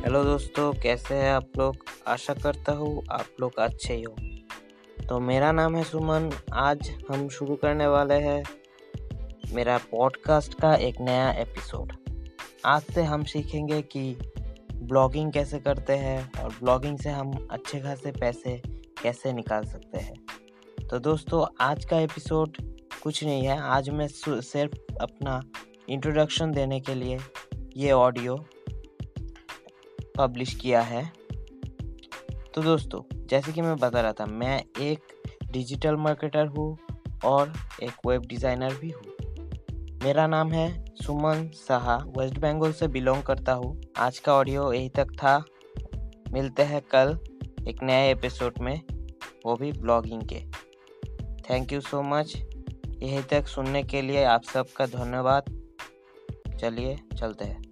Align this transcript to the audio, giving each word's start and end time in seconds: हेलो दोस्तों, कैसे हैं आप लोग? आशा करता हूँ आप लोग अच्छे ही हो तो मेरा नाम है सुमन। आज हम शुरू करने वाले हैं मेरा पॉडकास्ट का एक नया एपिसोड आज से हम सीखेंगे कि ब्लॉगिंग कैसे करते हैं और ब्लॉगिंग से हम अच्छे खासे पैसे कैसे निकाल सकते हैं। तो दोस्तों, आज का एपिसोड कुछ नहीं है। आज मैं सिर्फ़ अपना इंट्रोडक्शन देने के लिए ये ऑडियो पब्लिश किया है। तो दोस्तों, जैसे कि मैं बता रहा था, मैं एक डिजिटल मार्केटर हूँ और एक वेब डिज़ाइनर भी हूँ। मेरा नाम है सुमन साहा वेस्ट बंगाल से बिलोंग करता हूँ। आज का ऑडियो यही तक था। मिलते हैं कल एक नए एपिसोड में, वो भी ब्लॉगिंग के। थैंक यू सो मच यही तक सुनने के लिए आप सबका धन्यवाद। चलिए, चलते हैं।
हेलो 0.00 0.22
दोस्तों, 0.24 0.72
कैसे 0.72 1.14
हैं 1.14 1.32
आप 1.32 1.48
लोग? 1.58 1.76
आशा 2.08 2.34
करता 2.34 2.72
हूँ 2.72 3.02
आप 3.10 3.26
लोग 3.40 3.58
अच्छे 3.58 3.94
ही 3.94 4.02
हो 4.02 4.14
तो 5.08 5.18
मेरा 5.20 5.50
नाम 5.52 5.74
है 5.76 5.82
सुमन। 5.84 6.30
आज 6.52 6.90
हम 7.10 7.28
शुरू 7.28 7.56
करने 7.56 7.86
वाले 7.86 8.14
हैं 8.14 8.42
मेरा 9.54 9.76
पॉडकास्ट 9.90 10.54
का 10.54 10.74
एक 10.74 11.00
नया 11.00 11.30
एपिसोड 11.32 11.92
आज 12.66 12.82
से 12.94 13.02
हम 13.02 13.24
सीखेंगे 13.24 13.80
कि 13.82 14.16
ब्लॉगिंग 14.74 15.32
कैसे 15.32 15.58
करते 15.58 15.96
हैं 15.96 16.42
और 16.42 16.54
ब्लॉगिंग 16.60 16.98
से 16.98 17.10
हम 17.10 17.48
अच्छे 17.50 17.80
खासे 17.80 18.12
पैसे 18.12 18.60
कैसे 19.02 19.32
निकाल 19.32 19.64
सकते 19.64 19.98
हैं। 19.98 20.86
तो 20.88 20.98
दोस्तों, 20.98 21.44
आज 21.60 21.84
का 21.84 21.98
एपिसोड 21.98 22.56
कुछ 23.02 23.22
नहीं 23.24 23.44
है। 23.46 23.58
आज 23.60 23.90
मैं 23.90 24.08
सिर्फ़ 24.08 24.96
अपना 25.00 25.42
इंट्रोडक्शन 25.88 26.52
देने 26.52 26.80
के 26.80 26.94
लिए 26.94 27.18
ये 27.76 27.92
ऑडियो 27.92 28.44
पब्लिश 30.20 30.54
किया 30.54 30.80
है। 30.80 31.04
तो 32.54 32.62
दोस्तों, 32.62 33.02
जैसे 33.26 33.52
कि 33.52 33.62
मैं 33.62 33.76
बता 33.76 34.00
रहा 34.00 34.12
था, 34.12 34.26
मैं 34.26 34.62
एक 34.80 35.12
डिजिटल 35.52 35.96
मार्केटर 35.96 36.46
हूँ 36.46 36.76
और 37.24 37.52
एक 37.82 38.06
वेब 38.06 38.26
डिज़ाइनर 38.26 38.74
भी 38.74 38.90
हूँ। 38.90 39.02
मेरा 40.04 40.26
नाम 40.26 40.52
है 40.52 40.84
सुमन 40.96 41.48
साहा 41.54 41.96
वेस्ट 42.16 42.38
बंगाल 42.38 42.72
से 42.72 42.88
बिलोंग 42.88 43.22
करता 43.22 43.52
हूँ। 43.52 43.80
आज 43.98 44.18
का 44.18 44.34
ऑडियो 44.34 44.72
यही 44.72 44.88
तक 44.88 45.12
था। 45.12 45.36
मिलते 46.32 46.62
हैं 46.62 46.80
कल 46.94 47.18
एक 47.68 47.82
नए 47.82 48.10
एपिसोड 48.10 48.58
में, 48.60 48.80
वो 49.46 49.56
भी 49.56 49.72
ब्लॉगिंग 49.72 50.22
के। 50.22 50.40
थैंक 51.50 51.72
यू 51.72 51.80
सो 51.80 52.02
मच 52.02 52.36
यही 53.02 53.22
तक 53.22 53.46
सुनने 53.46 53.82
के 53.82 54.02
लिए 54.02 54.24
आप 54.24 54.44
सबका 54.44 54.86
धन्यवाद। 54.86 55.56
चलिए, 56.60 56.98
चलते 57.16 57.44
हैं। 57.44 57.69